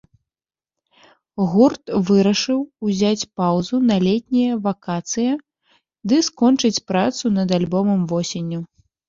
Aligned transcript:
Гурт 1.49 1.83
вырашыў 2.07 2.59
узяць 2.87 3.27
паўзу 3.41 3.77
на 3.91 3.95
летнія 4.07 4.57
вакацыі 4.65 5.31
ды 6.13 6.17
скончыць 6.31 6.83
працу 6.91 7.23
над 7.39 7.49
альбомам 7.61 8.01
восенню. 8.15 8.61